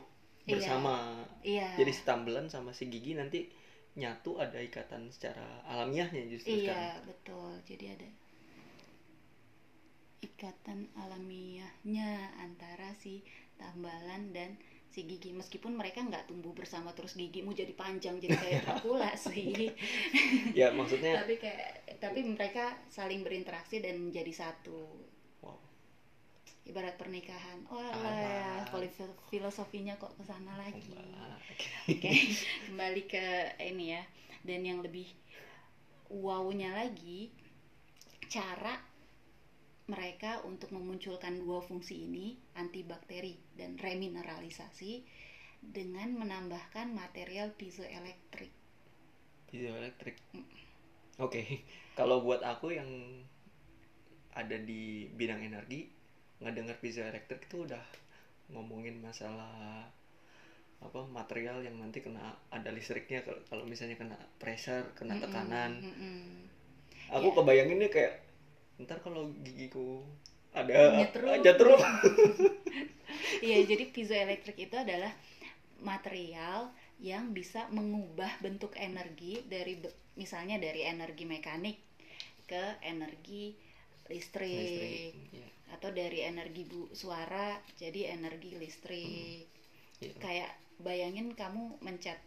Iya. 0.46 0.50
bersama 0.50 0.94
Iya. 1.46 1.68
jadi 1.78 1.90
si 1.94 2.02
tambelan 2.02 2.46
sama 2.50 2.74
si 2.74 2.90
gigi 2.90 3.14
nanti 3.14 3.46
nyatu 3.94 4.40
ada 4.40 4.58
ikatan 4.58 5.12
secara 5.12 5.62
alamiahnya 5.68 6.24
justru 6.32 6.56
sekarang 6.58 6.88
Iya, 6.88 7.04
betul. 7.06 7.50
Jadi 7.68 7.84
ada 7.94 8.08
ikatan 10.22 10.80
alamiahnya 11.02 12.10
antara 12.46 12.88
si 13.02 13.14
tambalan 13.60 14.22
dan 14.36 14.50
si 14.92 15.08
gigi. 15.08 15.32
Meskipun 15.32 15.72
mereka 15.72 16.04
nggak 16.04 16.28
tumbuh 16.28 16.52
bersama 16.52 16.92
terus 16.92 17.16
gigimu 17.16 17.56
jadi 17.56 17.72
panjang 17.72 18.20
jadi 18.20 18.36
kayak 18.36 18.60
Dracula 18.68 19.16
sih. 19.16 19.72
ya 20.52 20.68
maksudnya 20.76 21.24
tapi 21.24 21.40
kayak 21.40 21.96
tapi 21.96 22.20
mereka 22.28 22.76
saling 22.92 23.24
berinteraksi 23.24 23.80
dan 23.80 23.96
menjadi 23.96 24.30
satu. 24.44 25.08
wow 25.40 25.56
Ibarat 26.68 27.00
pernikahan. 27.00 27.64
Oh 27.72 27.80
lah, 27.80 28.68
filosofinya 29.32 29.96
kok 29.96 30.14
ke 30.14 30.22
sana 30.22 30.54
lagi. 30.60 30.94
Oke, 31.88 32.12
kembali 32.70 33.02
ke 33.08 33.56
ini 33.64 33.96
ya. 33.96 34.02
Dan 34.44 34.62
yang 34.62 34.78
lebih 34.84 35.08
wow-nya 36.12 36.76
lagi 36.76 37.32
cara 38.28 38.91
mereka 39.90 40.40
untuk 40.46 40.70
memunculkan 40.70 41.42
dua 41.42 41.58
fungsi 41.58 42.06
ini, 42.06 42.38
antibakteri 42.54 43.34
dan 43.58 43.74
remineralisasi 43.76 45.02
dengan 45.62 46.14
menambahkan 46.18 46.90
material 46.94 47.50
piezoelektrik. 47.54 48.50
Piezoelektrik. 49.50 50.16
Oke, 51.18 51.42
kalau 51.98 52.22
buat 52.22 52.40
aku 52.42 52.74
yang 52.74 52.88
ada 54.32 54.56
di 54.56 55.10
bidang 55.12 55.44
energi, 55.44 55.90
ngedenger 56.40 56.78
piezoelektrik 56.80 57.46
itu 57.46 57.68
udah 57.68 57.82
ngomongin 58.50 58.98
masalah 58.98 59.86
apa 60.82 61.06
material 61.06 61.62
yang 61.62 61.78
nanti 61.78 62.02
kena 62.02 62.34
ada 62.50 62.74
listriknya 62.74 63.22
kalau- 63.22 63.62
misalnya 63.68 63.94
kena 63.94 64.18
pressure, 64.42 64.90
kena 64.98 65.14
tekanan. 65.22 65.78
mm-mm. 65.78 66.42
Aku 67.12 67.30
Ya. 67.30 67.34
kebayanginnya 67.38 67.86
kayak 67.86 68.21
ntar 68.84 68.98
kalau 69.00 69.30
gigiku 69.42 70.02
ada 70.52 71.00
Nyetrum. 71.00 71.40
nyetrum. 71.40 71.80
Iya, 73.42 73.64
jadi 73.66 73.90
piezoelektrik 73.90 74.56
itu 74.56 74.76
adalah 74.78 75.10
material 75.82 76.70
yang 77.02 77.34
bisa 77.34 77.66
mengubah 77.68 78.30
bentuk 78.38 78.72
energi 78.78 79.42
dari 79.44 79.76
misalnya 80.14 80.56
dari 80.62 80.86
energi 80.86 81.26
mekanik 81.26 81.76
ke 82.46 82.78
energi 82.84 83.52
listrik, 84.06 84.46
Listrik. 84.52 85.12
Iya. 85.34 85.48
atau 85.74 85.90
dari 85.90 86.20
energi 86.22 86.62
bu 86.68 86.86
suara 86.92 87.56
jadi 87.74 88.14
energi 88.14 88.54
listrik. 88.54 89.44
Iya. 89.98 90.14
Kayak 90.20 90.50
bayangin 90.78 91.34
kamu 91.34 91.82
mencet 91.82 92.18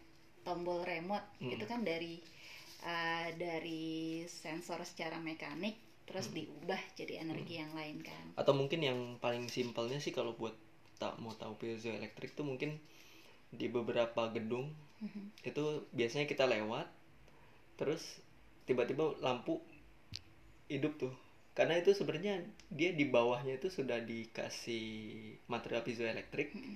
tombol 0.42 0.84
remote 0.84 1.24
Hmm. 1.40 1.50
itu 1.52 1.64
kan 1.66 1.80
dari 1.82 2.20
uh, 2.84 3.28
dari 3.34 4.22
sensor 4.28 4.80
secara 4.84 5.16
mekanik 5.18 5.74
terus 6.06 6.26
Hmm. 6.30 6.36
diubah 6.38 6.80
jadi 6.98 7.14
energi 7.26 7.54
yang 7.62 7.72
lain 7.74 7.98
kan. 8.02 8.24
Atau 8.38 8.54
mungkin 8.54 8.80
yang 8.82 8.98
paling 9.24 9.50
simpelnya 9.50 9.98
sih 10.02 10.12
kalau 10.14 10.32
buat 10.38 10.54
tak 11.02 11.20
mau 11.20 11.34
tahu 11.36 11.54
piezoelektrik 11.60 12.32
tuh 12.38 12.46
mungkin 12.48 12.80
di 13.52 13.66
beberapa 13.68 14.28
gedung 14.32 14.72
Mhm. 15.04 15.24
itu 15.46 15.64
biasanya 15.92 16.26
kita 16.28 16.44
lewat 16.48 16.88
terus 17.80 18.02
tiba-tiba 18.68 19.04
lampu 19.22 19.60
hidup 20.66 20.92
tuh 20.98 21.12
karena 21.56 21.80
itu 21.80 21.90
sebenarnya 21.96 22.44
dia 22.68 22.90
di 22.92 23.06
bawahnya 23.08 23.56
itu 23.56 23.68
sudah 23.72 23.98
dikasih 24.02 24.86
material 25.48 25.82
piezoelektrik 25.86 26.48
Mhm. 26.52 26.74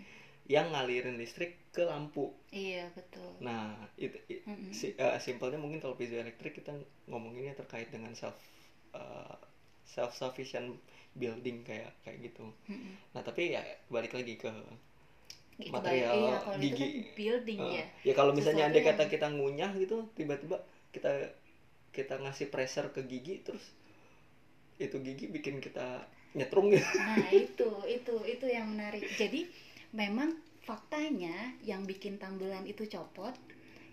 yang 0.51 0.67
ngalirin 0.75 1.17
listrik 1.21 1.53
ke 1.75 1.83
lampu 1.87 2.25
Iya 2.51 2.91
betul. 2.97 3.31
nah 3.47 3.77
itu 4.01 4.17
i- 4.33 4.43
Mhm. 4.47 4.71
si- 4.75 4.97
eh, 4.97 5.19
simpelnya 5.21 5.59
mungkin 5.61 5.79
kalau 5.85 5.95
piezoelektrik 6.01 6.55
kita 6.63 6.73
ngomonginnya 7.11 7.55
terkait 7.61 7.89
dengan 7.95 8.13
self 8.17 8.37
self 9.85 10.13
sufficient 10.17 10.79
building 11.19 11.59
kayak 11.67 11.91
kayak 12.07 12.19
gitu 12.31 12.47
Mhm. 12.69 12.97
nah 13.15 13.23
tapi 13.27 13.55
ya 13.57 13.63
balik 13.91 14.13
lagi 14.19 14.35
ke 14.39 14.51
Gitu, 15.61 15.77
material 15.77 16.17
iya, 16.17 16.35
kalau 16.41 16.57
itu 16.57 16.73
gigi. 16.73 16.83
kan 16.83 16.91
building 17.19 17.61
Uh, 17.61 17.77
ya. 17.79 17.85
ya 18.07 18.13
kalau 18.17 18.33
misalnya 18.33 18.65
Sesuatu 18.65 18.73
andai 18.73 18.81
kata 18.89 19.05
kita 19.13 19.27
ngunyah 19.37 19.71
gitu 19.77 20.09
tiba-tiba 20.17 20.57
kita 20.95 21.13
kita 21.97 22.15
ngasih 22.23 22.49
pressure 22.55 22.89
ke 22.97 23.01
gigi 23.11 23.35
terus 23.47 23.65
itu 24.81 24.97
gigi 25.05 25.27
bikin 25.29 25.61
kita 25.61 26.09
nyetrum 26.37 26.73
gitu 26.73 26.87
Nah 27.07 27.23
itu 27.45 27.71
itu 27.97 28.15
itu 28.35 28.47
yang 28.57 28.67
menarik. 28.75 29.05
Jadi 29.21 29.41
memang 29.97 30.31
faktanya 30.69 31.37
yang 31.71 31.83
bikin 31.91 32.15
tambelan 32.23 32.65
itu 32.73 32.85
copot 32.95 33.33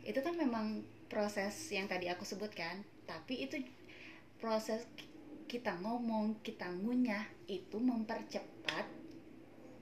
itu 0.10 0.20
kan 0.26 0.36
memang 0.44 0.66
proses 1.12 1.54
yang 1.78 1.88
tadi 1.92 2.06
aku 2.14 2.24
sebutkan. 2.32 2.76
Tapi 3.12 3.34
itu 3.48 3.56
proses 4.38 4.86
kita 5.48 5.80
ngomong, 5.80 6.44
kita 6.44 6.68
ngunyah 6.68 7.24
itu 7.48 7.80
mempercepat 7.80 8.86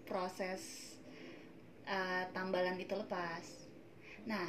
proses 0.06 0.94
uh, 1.90 2.30
tambalan 2.32 2.78
itu 2.78 2.94
lepas. 2.94 3.44
Nah, 4.30 4.46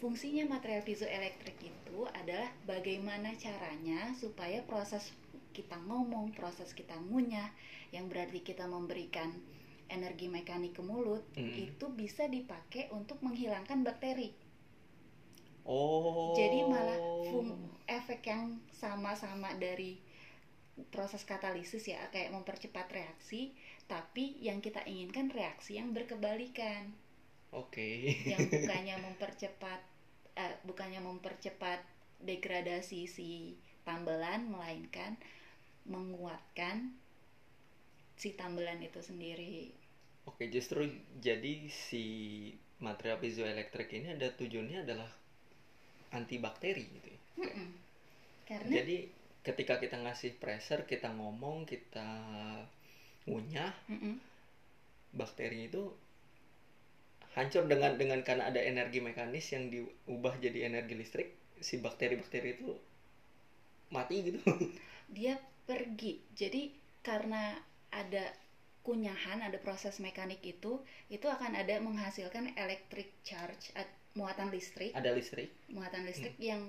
fungsinya 0.00 0.48
material 0.48 0.82
piezoelektrik 0.82 1.60
itu 1.60 2.08
adalah 2.16 2.48
bagaimana 2.64 3.36
caranya 3.36 4.16
supaya 4.16 4.64
proses 4.64 5.12
kita 5.54 5.78
ngomong, 5.86 6.34
proses 6.34 6.74
kita 6.74 6.96
ngunyah, 6.98 7.52
yang 7.94 8.10
berarti 8.10 8.42
kita 8.42 8.66
memberikan 8.66 9.30
energi 9.86 10.26
mekanik 10.26 10.74
ke 10.74 10.82
mulut, 10.82 11.22
Mm. 11.36 11.70
itu 11.70 11.86
bisa 11.92 12.26
dipakai 12.26 12.90
untuk 12.90 13.20
menghilangkan 13.22 13.86
bakteri. 13.86 14.34
Oh 15.66 16.24
Jadi 16.38 16.58
malah 16.72 17.00
fung- 17.28 17.58
efek 17.98 18.20
yang 18.32 18.44
sama-sama 18.82 19.50
dari 19.64 19.92
proses 20.94 21.22
katalisis 21.32 21.84
ya, 21.92 22.00
kayak 22.14 22.32
mempercepat 22.36 22.86
reaksi, 22.98 23.42
tapi 23.92 24.24
yang 24.48 24.58
kita 24.66 24.80
inginkan 24.92 25.26
reaksi 25.38 25.72
yang 25.80 25.88
berkebalikan. 25.96 26.82
oke. 27.52 27.88
Yang 28.32 28.44
bukannya 28.54 28.96
mempercepat 29.06 29.80
eh, 30.42 30.54
bukannya 30.68 31.00
mempercepat 31.08 31.80
degradasi 32.28 33.00
si 33.16 33.30
tambelan 33.88 34.40
melainkan 34.52 35.12
menguatkan 35.94 36.76
si 38.20 38.28
tambelan 38.40 38.80
itu 38.88 38.98
sendiri. 39.08 39.56
Oke 40.30 40.44
justru 40.54 40.80
jadi 41.26 41.54
si 41.84 42.04
material 42.86 43.16
piezoelektrik 43.22 43.88
ini 43.98 44.08
ada 44.16 44.28
tujuannya 44.38 44.78
adalah 44.84 45.10
antibakteri 46.14 46.86
gitu 46.86 47.08
ya. 47.10 47.20
Karena 48.46 48.70
jadi 48.70 48.96
ketika 49.44 49.82
kita 49.82 50.00
ngasih 50.00 50.38
pressure 50.40 50.86
kita 50.88 51.12
ngomong 51.12 51.66
kita 51.68 52.08
ngunyah 53.28 53.72
bakteri 55.12 55.68
itu 55.68 55.92
hancur 57.34 57.66
dengan 57.66 57.98
dengan 57.98 58.22
karena 58.22 58.48
ada 58.48 58.62
energi 58.62 59.02
mekanis 59.02 59.50
yang 59.50 59.68
diubah 59.68 60.38
jadi 60.38 60.70
energi 60.70 60.94
listrik 60.94 61.28
si 61.58 61.82
bakteri-bakteri 61.82 62.50
itu 62.54 62.72
mati 63.90 64.16
gitu. 64.22 64.38
Dia 65.16 65.38
pergi. 65.66 66.22
Jadi 66.34 66.70
karena 67.02 67.58
ada 67.90 68.32
kunyahan 68.84 69.40
ada 69.40 69.56
proses 69.64 69.96
mekanik 69.98 70.44
itu 70.44 70.76
itu 71.08 71.26
akan 71.26 71.56
ada 71.56 71.80
menghasilkan 71.80 72.52
electric 72.52 73.08
charge 73.24 73.72
muatan 74.18 74.48
listrik. 74.54 74.92
Ada 74.94 75.10
listrik? 75.14 75.50
Muatan 75.76 76.02
listrik 76.08 76.34
yang 76.38 76.62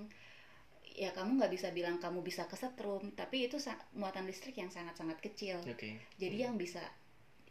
ya 0.95 1.11
kamu 1.11 1.31
nggak 1.37 1.51
bisa 1.55 1.67
bilang 1.75 1.99
kamu 1.99 2.23
bisa 2.23 2.47
kesetrum 2.47 3.11
tapi 3.19 3.37
itu 3.51 3.57
muatan 3.99 4.25
listrik 4.29 4.55
yang 4.61 4.71
sangat-sangat 4.71 5.19
kecil. 5.19 5.59
Oke. 5.67 5.99
Jadi 6.21 6.37
yang 6.45 6.55
bisa 6.55 6.83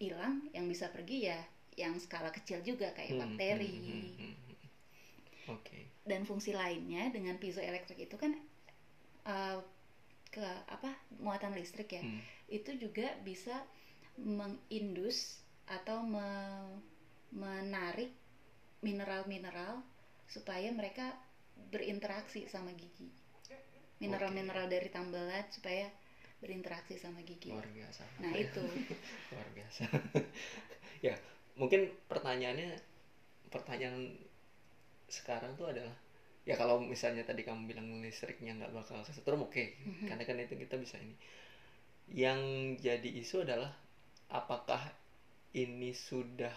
hilang 0.00 0.34
yang 0.56 0.66
bisa 0.72 0.90
pergi 0.94 1.18
ya 1.30 1.40
yang 1.76 1.94
skala 1.98 2.30
kecil 2.30 2.58
juga 2.64 2.88
kayak 2.96 3.14
Hmm, 3.14 3.20
bakteri. 3.36 3.70
hmm, 3.70 3.84
hmm, 3.84 4.14
hmm, 4.18 4.34
hmm. 4.48 4.70
oke. 5.54 5.78
Dan 6.04 6.28
fungsi 6.28 6.52
lainnya 6.52 7.08
dengan 7.08 7.40
piezoelektrik 7.40 8.04
itu 8.08 8.16
kan 8.20 8.32
uh, 9.28 9.58
ke 10.34 10.46
apa 10.68 10.90
muatan 11.22 11.54
listrik 11.58 11.90
ya. 11.98 12.02
Hmm. 12.04 12.20
itu 12.50 12.70
juga 12.76 13.08
bisa 13.24 13.64
mengindus 14.20 15.40
atau 15.66 16.04
me- 16.04 16.78
menarik 17.34 18.12
mineral-mineral 18.84 19.80
supaya 20.28 20.68
mereka 20.68 21.16
berinteraksi 21.72 22.44
sama 22.46 22.76
gigi. 22.76 23.08
Mineral-mineral 23.98 24.68
dari 24.68 24.92
tambelan 24.92 25.48
supaya 25.48 25.88
berinteraksi 26.44 27.00
sama 27.00 27.24
gigi. 27.24 27.48
Luar 27.48 27.64
biasa. 27.72 28.04
Nah 28.20 28.32
ya? 28.36 28.44
itu. 28.44 28.64
Luar 29.32 29.48
biasa. 29.56 29.82
Ya 31.04 31.20
mungkin 31.60 31.92
pertanyaannya 32.08 32.80
pertanyaan 33.52 34.16
sekarang 35.04 35.52
tuh 35.52 35.68
adalah 35.68 35.92
ya 36.48 36.56
kalau 36.56 36.80
misalnya 36.80 37.28
tadi 37.28 37.44
kamu 37.44 37.68
bilang 37.68 38.00
listriknya 38.00 38.56
nggak 38.56 38.72
bakal 38.72 39.04
kesetrum 39.04 39.44
oke. 39.44 39.64
Mhm. 39.84 40.08
karena 40.08 40.24
kan 40.24 40.40
itu 40.40 40.56
kita 40.56 40.80
bisa 40.80 40.96
ini. 40.96 41.12
Yang 42.08 42.40
jadi 42.80 43.08
isu 43.20 43.44
adalah 43.44 43.68
apakah 44.32 44.80
ini 45.52 45.92
sudah 45.92 46.56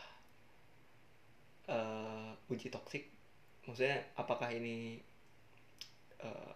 eh, 1.75 2.29
uji 2.53 2.67
toksik. 2.75 3.03
Maksudnya 3.67 3.97
apakah 4.21 4.49
ini 4.59 5.01
eh, 6.25 6.53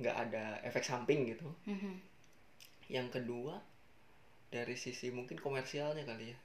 nggak 0.00 0.16
ada 0.24 0.44
efek 0.68 0.84
samping 0.90 1.20
gitu? 1.32 1.48
Mhm. 1.66 1.94
yang 2.96 3.08
kedua 3.16 3.54
dari 4.54 4.76
sisi 4.84 5.08
mungkin 5.18 5.38
komersialnya 5.44 6.04
kali 6.10 6.26
ya. 6.32 6.38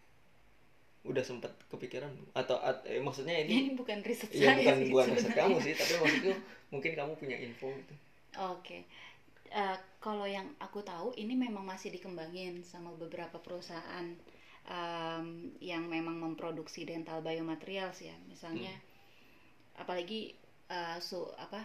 Udah 1.12 1.24
sempet 1.30 1.52
kepikiran 1.72 2.12
atau 2.42 2.58
at- 2.70 2.84
eh, 2.92 3.00
maksudnya 3.08 3.36
ini 3.44 3.52
ini 3.64 3.72
bukan 3.80 4.00
riset 4.10 4.30
ya 4.36 4.52
saya 4.52 4.58
bukan 4.60 4.76
sih 4.84 4.90
bukan 4.92 5.08
riset 5.16 5.34
kamu 5.40 5.56
sih 5.66 5.74
tapi 5.82 5.94
maksudku 6.04 6.32
mungkin 6.74 6.92
kamu 7.00 7.12
punya 7.22 7.38
info 7.48 7.68
gitu. 7.80 7.96
Oke, 8.54 8.80
Eh, 9.64 9.78
kalau 10.06 10.28
yang 10.38 10.48
aku 10.66 10.80
tahu 10.92 11.08
ini 11.24 11.34
memang 11.46 11.64
masih 11.72 11.90
dikembangin 11.96 12.54
sama 12.72 12.92
beberapa 13.04 13.38
perusahaan 13.46 14.08
em, 14.68 15.56
yang 15.64 15.88
memang 15.88 16.20
memproduksi 16.20 16.84
dental 16.84 17.24
biomaterials 17.24 18.04
ya, 18.04 18.16
misalnya 18.28 18.72
apalagi 19.78 20.34
eh, 20.70 20.98
su 21.00 21.24
apa 21.38 21.62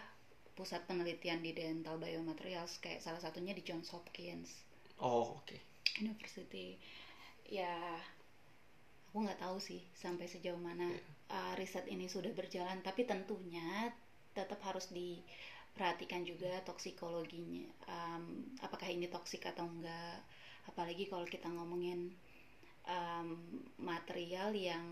pusat 0.54 0.84
penelitian 0.84 1.40
di 1.40 1.50
dental 1.56 1.96
biomaterials 1.98 2.78
kayak 2.84 3.00
salah 3.00 3.18
satunya 3.18 3.56
di 3.56 3.64
Johns 3.64 3.88
Hopkins 3.90 4.50
oh 5.00 5.40
oke 5.40 5.56
University. 6.00 6.80
Ya, 7.52 8.00
aku 9.10 9.16
nggak 9.28 9.40
tahu 9.44 9.60
sih 9.60 9.84
sampai 9.92 10.24
sejauh 10.24 10.56
mana 10.56 10.88
Iya. 10.88 11.00
uh, 11.36 11.52
riset 11.60 11.84
ini 11.88 12.08
sudah 12.08 12.32
berjalan, 12.32 12.80
tapi 12.80 13.04
tentunya 13.04 13.92
tetap 14.32 14.60
harus 14.64 14.88
diperhatikan 14.88 16.24
juga 16.24 16.64
toksikologinya. 16.64 17.68
Um, 17.88 18.24
apakah 18.64 18.88
ini 18.88 19.06
toksik 19.12 19.44
atau 19.44 19.68
enggak? 19.68 20.24
Apalagi 20.64 21.04
kalau 21.12 21.26
kita 21.28 21.48
ngomongin 21.52 22.16
um, 22.88 23.28
material 23.78 24.50
yang 24.54 24.84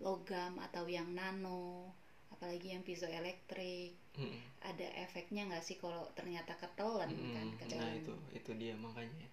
logam 0.00 0.56
atau 0.66 0.84
yang 0.88 1.08
nano, 1.12 1.92
apalagi 2.34 2.72
yang 2.74 2.82
piezoelektrik, 2.88 3.92
Mm-mm. 4.16 4.40
ada 4.70 4.86
efeknya 5.04 5.42
nggak 5.48 5.64
sih 5.64 5.76
kalau 5.82 6.08
ternyata 6.18 6.52
ketelan 6.62 7.12
kan 7.34 7.46
Mm-mm. 7.46 7.58
ke 7.58 7.64
nah 7.76 7.90
itu 7.94 8.12
itu 8.34 8.50
dia 8.60 8.74
makanya 8.76 9.28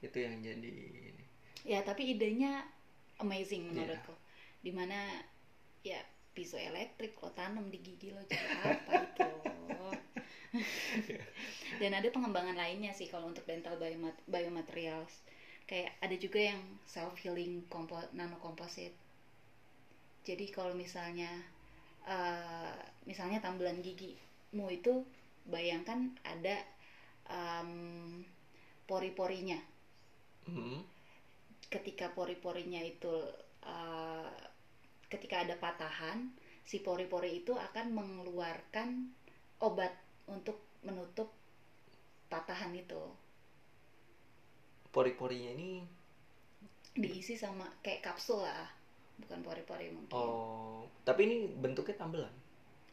itu 0.00 0.18
yang 0.20 0.36
jadi 0.40 0.72
ini. 1.12 1.24
ya 1.64 1.80
tapi 1.84 2.02
idenya 2.16 2.64
amazing 3.20 3.68
Iya. 3.72 3.72
menurutku 3.72 4.14
di 4.64 4.72
mana 4.72 4.98
ya 5.84 6.00
pisau 6.36 6.56
elektrik 6.60 7.16
lo 7.20 7.30
tanam 7.34 7.66
di 7.72 7.78
gigi 7.82 8.08
lo 8.14 8.22
jadi 8.24 8.48
apa 8.72 8.92
itu 9.08 9.28
dan 11.80 11.92
ada 11.96 12.08
pengembangan 12.10 12.56
lainnya 12.58 12.92
sih 12.96 13.06
kalau 13.08 13.30
untuk 13.30 13.44
dental 13.46 13.76
biomat- 13.78 14.22
biomaterials 14.26 15.22
kayak 15.70 15.94
ada 16.02 16.16
juga 16.18 16.40
yang 16.50 16.60
self 16.82 17.14
healing 17.22 17.62
compo 17.70 17.94
nano 18.18 18.34
composite 18.42 18.96
jadi 20.26 20.50
kalau 20.50 20.74
misalnya 20.74 21.30
eh, 22.04 22.74
misalnya 23.06 23.38
tambelan 23.38 23.78
gigimu 23.80 24.66
itu 24.68 25.06
bayangkan 25.46 26.12
ada 26.26 26.56
em, 27.30 27.70
pori-porinya. 28.84 29.58
Mm-mm. 30.50 30.82
ketika 31.70 32.10
pori-porinya 32.10 32.82
itu 32.82 33.14
uh, 33.62 34.26
ketika 35.06 35.46
ada 35.46 35.54
patahan 35.54 36.34
si 36.66 36.82
pori-pori 36.82 37.44
itu 37.46 37.54
akan 37.54 37.94
mengeluarkan 37.94 39.06
obat 39.62 39.94
untuk 40.26 40.58
menutup 40.82 41.30
patahan 42.26 42.74
itu 42.74 42.98
pori-porinya 44.90 45.50
ini 45.54 45.82
diisi 46.90 47.38
sama 47.38 47.66
kayak 47.80 48.02
kapsul 48.02 48.42
lah 48.42 48.66
bukan 49.22 49.40
pori-pori 49.46 49.94
mungkin. 49.94 50.14
Oh 50.14 50.82
tapi 51.06 51.26
ini 51.30 51.36
bentuknya 51.58 51.96
tambelan? 51.96 52.34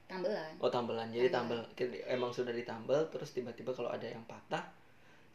Tambelan. 0.07 0.53
Oh 0.61 0.69
tambelan. 0.71 1.09
Jadi 1.11 1.27
tambel 1.33 1.59
emang 2.07 2.31
sudah 2.31 2.53
ditambel 2.53 3.09
terus 3.09 3.33
tiba-tiba 3.33 3.73
kalau 3.73 3.89
ada 3.89 4.05
yang 4.05 4.23
patah 4.29 4.63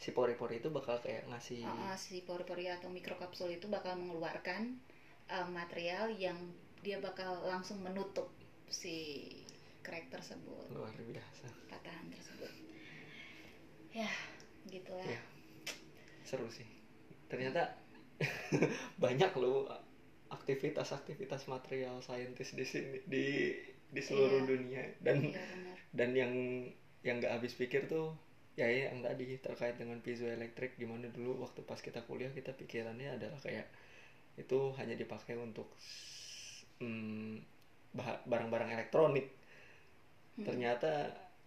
si 0.02 0.10
pori-pori 0.10 0.58
itu 0.58 0.66
bakal 0.70 0.98
kayak 0.98 1.26
ngasih 1.30 1.62
Uh, 1.62 1.94
si 1.94 2.26
pori-pori 2.26 2.66
atau 2.66 2.90
mikrokapsul 2.90 3.54
itu 3.54 3.70
bakal 3.70 3.94
mengeluarkan 3.94 4.74
uh, 5.30 5.46
material 5.46 6.10
yang 6.10 6.34
dia 6.82 6.98
bakal 6.98 7.38
langsung 7.46 7.78
menutup 7.78 8.26
si 8.66 9.28
crack 9.86 10.10
tersebut. 10.10 10.66
Luar 10.74 10.90
biasa. 10.90 11.46
Patahan 11.70 12.06
tersebut. 12.10 12.50
Ya 13.94 14.10
gitulah. 14.66 15.06
Iya. 15.06 15.31
Seru 16.32 16.48
sih. 16.48 16.64
Ternyata 17.28 17.62
banyak 19.04 19.32
loh 19.42 19.68
aktivitas-aktivitas 20.32 21.48
material 21.52 22.00
saintis 22.00 22.56
di 22.56 22.64
sini 22.64 22.98
di 23.04 23.26
di 23.92 24.02
seluruh 24.02 24.40
Iya. 24.40 24.48
dunia. 24.48 24.82
Dan 25.02 25.18
iya 25.20 25.76
dan 25.92 26.10
yang 26.16 26.32
yang 27.04 27.20
nggak 27.20 27.34
habis 27.40 27.54
pikir 27.58 27.88
tuh 27.92 28.16
ya 28.60 28.68
ya 28.68 28.92
yang 28.92 29.00
tadi 29.04 29.40
terkait 29.40 29.76
dengan 29.80 29.98
piezoelektrik 30.04 30.76
gimana 30.80 31.08
dulu 31.12 31.44
waktu 31.44 31.60
pas 31.68 31.80
kita 31.80 32.04
kuliah 32.08 32.32
kita 32.32 32.52
pikirannya 32.56 33.16
adalah 33.18 33.40
kayak 33.40 33.68
itu 34.38 34.58
hanya 34.80 34.96
dipakai 34.98 35.36
untuk 35.38 35.68
mm, 36.80 37.34
barang-barang 38.28 38.70
elektronik. 38.76 39.26
Hmm, 40.36 40.44
ternyata 40.44 40.92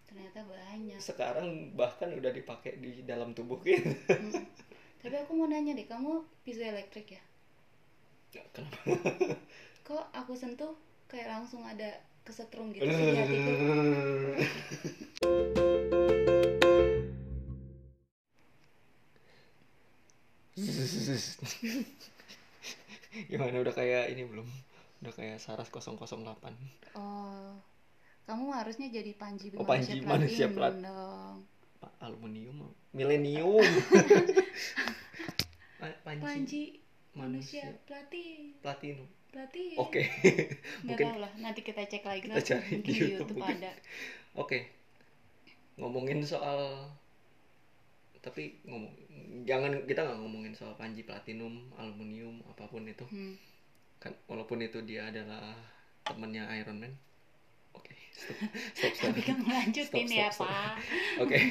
ternyata 0.06 0.40
banyak. 0.46 1.04
sekarang 1.06 1.76
bahkan 1.76 2.08
udah 2.18 2.32
dipakai 2.32 2.80
di 2.80 3.04
dalam 3.04 3.36
tubuh 3.36 3.60
kita. 3.60 3.92
Hmm. 4.16 4.46
tapi 5.96 6.04
aku 6.04 6.04
mau 6.04 6.04
nanya 6.04 6.04
deh 6.04 6.04
kamu 6.04 6.12
piezoelektrik 6.44 7.08
ya 7.08 7.22
kenapa? 8.52 8.78
Kok 9.86 10.04
aku 10.12 10.32
sentuh 10.36 10.76
kayak 11.08 11.30
langsung 11.30 11.64
ada 11.64 11.88
kesetrum 12.20 12.68
gitu 12.74 12.84
di 12.84 13.16
hatiku 13.16 13.52
gimana 23.28 23.56
udah 23.64 23.72
kayak 23.72 24.12
ini 24.12 24.28
belum? 24.28 24.44
Udah 25.04 25.12
kayak 25.12 25.36
Saras 25.40 25.68
008 25.68 25.96
oh 26.96 27.52
kamu 28.26 28.50
harusnya 28.52 28.90
jadi 28.90 29.14
Panji 29.14 29.54
Oh, 29.54 29.62
Panji 29.62 30.02
manusia 30.02 30.50
plat- 30.50 30.74
dong. 30.82 31.46
Pak 31.78 31.92
aluminium 32.02 32.74
milenium 32.90 33.62
Pa- 35.86 36.00
Panji, 36.02 36.22
Panji. 36.26 36.62
Manusia. 37.14 37.62
Manusia. 37.62 37.86
Platin 37.86 38.40
platinum 38.60 39.08
platin 39.30 39.76
oke. 39.76 40.02
Mungkin 40.88 41.06
tahu 41.06 41.18
lah 41.22 41.32
nanti 41.38 41.60
kita 41.62 41.86
cek 41.86 42.02
lagi. 42.02 42.26
Kita 42.26 42.40
cari 42.42 42.72
di 42.82 42.92
YouTube 42.92 43.30
YouTube 43.30 43.30
mungkin. 43.38 43.56
ada 43.62 43.72
oke. 44.34 44.58
Ngomongin 45.78 46.20
soal 46.24 46.88
tapi 48.20 48.58
ngomong 48.66 48.90
jangan 49.46 49.86
kita 49.86 50.02
nggak 50.02 50.18
ngomongin 50.18 50.50
soal 50.50 50.74
panji 50.74 51.06
platinum 51.06 51.70
aluminium 51.78 52.42
apa 52.50 52.66
pun 52.66 52.82
itu. 52.84 53.06
Hmm. 53.06 53.38
kan 53.96 54.12
walaupun 54.28 54.60
itu 54.60 54.84
dia 54.84 55.08
adalah 55.08 55.56
temennya 56.04 56.44
Iron 56.60 56.76
Man. 56.82 56.92
Oke 57.72 57.96
stop 58.12 58.36
stop 58.76 58.92
stop 58.92 59.08
tapi 59.12 59.20
kamu 59.24 59.44
lanjutin 59.46 60.04
Stop, 60.04 60.16
ya 60.20 60.28
stop, 60.28 60.44
stop. 60.44 60.48
pak. 60.52 60.74
Oke. 61.22 61.38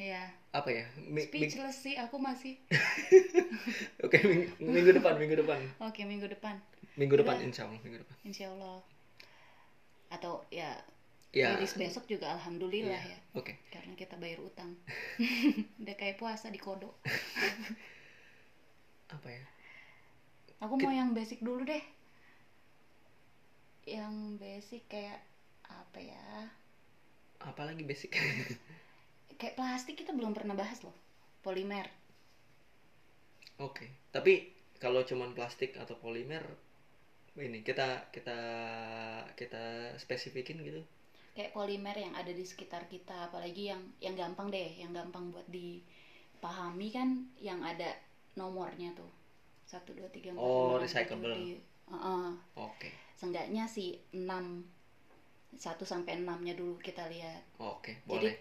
Ya 0.00 0.32
apa 0.50 0.68
ya? 0.74 0.84
Mi- 0.98 1.22
mi- 1.22 1.26
speechless 1.26 1.78
sih 1.78 1.94
aku 1.94 2.18
masih. 2.18 2.58
Oke 4.04 4.18
ming- 4.26 4.50
minggu 4.58 4.90
depan 4.98 5.14
minggu 5.14 5.38
depan. 5.38 5.62
Oke 5.78 6.02
minggu 6.02 6.26
depan. 6.26 6.58
Minggu 6.98 7.14
depan 7.22 7.38
Udah. 7.38 7.46
insya 7.46 7.62
Allah 7.70 7.78
minggu 7.78 7.98
depan. 8.02 8.16
Insya 8.26 8.46
Allah 8.50 8.82
atau 10.10 10.42
ya 10.50 10.74
ya. 11.30 11.54
rilis 11.54 11.78
besok 11.78 12.10
juga 12.10 12.34
alhamdulillah 12.34 12.98
iya. 12.98 13.14
ya. 13.14 13.38
oke. 13.38 13.54
Karena 13.70 13.94
kita 13.94 14.18
bayar 14.18 14.42
utang. 14.42 14.74
Udah 15.82 15.94
kayak 15.94 16.18
puasa 16.18 16.50
di 16.50 16.58
kodok 16.58 16.98
apa 19.14 19.28
ya? 19.30 19.44
Aku 20.60 20.76
mau 20.76 20.90
yang 20.92 21.14
basic 21.14 21.40
dulu 21.40 21.62
deh. 21.62 21.80
Yang 23.86 24.14
basic 24.42 24.82
kayak 24.90 25.22
apa 25.70 25.98
ya? 26.02 26.26
Apalagi 27.40 27.86
basic 27.86 28.12
kayak 29.38 29.56
plastik 29.58 29.94
kita 30.00 30.12
belum 30.18 30.32
pernah 30.36 30.54
bahas 30.60 30.78
loh 30.86 30.94
polimer 31.44 31.86
oke 33.66 33.86
tapi 34.14 34.32
kalau 34.82 35.00
cuman 35.08 35.30
plastik 35.36 35.70
atau 35.82 35.94
polimer 36.04 36.42
ini 37.46 37.58
kita 37.68 37.88
kita 38.14 38.38
kita 39.38 39.62
spesifikin 40.02 40.58
gitu 40.68 40.82
kayak 41.36 41.54
polimer 41.56 41.96
yang 42.04 42.14
ada 42.20 42.32
di 42.38 42.44
sekitar 42.52 42.82
kita 42.94 43.16
apalagi 43.30 43.62
yang 43.72 43.82
yang 44.06 44.14
gampang 44.22 44.48
deh 44.56 44.70
yang 44.82 44.92
gampang 44.98 45.24
buat 45.32 45.46
dipahami 45.56 46.88
kan 46.96 47.08
yang 47.48 47.60
ada 47.70 47.90
nomornya 48.40 48.88
tuh 49.00 49.10
satu 49.72 49.90
dua 49.98 50.08
tiga 50.16 50.30
empat 50.38 50.54
Oh, 50.54 50.76
enam, 50.76 50.80
recyclable. 50.80 51.36
di- 51.36 51.60
Heeh. 51.92 52.28
oke 52.54 52.90
seenggaknya 53.18 53.64
si 53.74 53.84
6 54.16 54.44
1 55.64 55.84
sampai 55.92 56.12
6-nya 56.20 56.54
dulu 56.60 56.74
kita 56.88 57.04
lihat. 57.12 57.42
oke 57.58 57.92
Jadi 58.12 58.28
boleh 58.28 58.34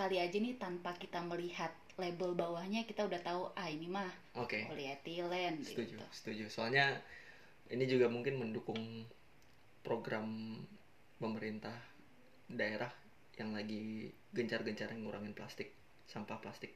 kali 0.00 0.16
aja 0.16 0.36
nih 0.40 0.56
tanpa 0.56 0.96
kita 0.96 1.20
melihat 1.20 1.68
label 2.00 2.32
bawahnya 2.32 2.88
kita 2.88 3.04
udah 3.04 3.20
tahu 3.20 3.52
ah 3.52 3.68
ini 3.68 3.84
mah 3.84 4.08
oke 4.32 4.56
polyethylene 4.72 5.60
setuju 5.60 6.00
gitu. 6.00 6.04
setuju 6.08 6.44
soalnya 6.48 6.96
ini 7.68 7.84
juga 7.84 8.08
mungkin 8.08 8.40
mendukung 8.40 9.04
program 9.84 10.56
pemerintah 11.20 11.76
daerah 12.48 12.88
yang 13.36 13.52
lagi 13.52 14.08
gencar-gencar 14.32 14.88
ngurangin 14.96 15.36
plastik 15.36 15.76
sampah 16.08 16.40
plastik 16.40 16.72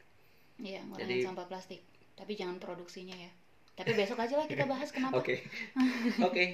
Iya, 0.54 0.86
ngurangin 0.86 1.02
Jadi- 1.02 1.26
sampah 1.26 1.46
plastik. 1.50 1.82
Tapi 2.14 2.38
jangan 2.38 2.62
produksinya 2.62 3.16
ya. 3.18 3.30
Tapi 3.74 3.90
besok 3.98 4.22
aja 4.22 4.38
lah 4.38 4.46
kita 4.46 4.70
bahas 4.70 4.94
kenapa. 4.94 5.18
oke 5.18 5.34
oke 6.30 6.44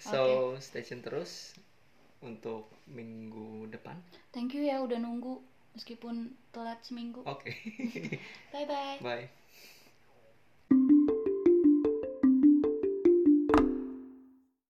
so 0.00 0.56
stay 0.56 0.80
tune 0.80 1.04
terus 1.04 1.52
untuk 2.24 2.72
minggu 2.88 3.68
depan 3.68 4.00
Thank 4.32 4.56
you 4.56 4.64
ya 4.64 4.80
udah 4.80 4.96
nunggu 4.96 5.36
meskipun 5.74 6.36
telat 6.52 6.78
seminggu. 6.84 7.24
oke 7.24 7.50
Bye 8.52 8.66
bye. 8.68 8.98
bye 9.00 9.41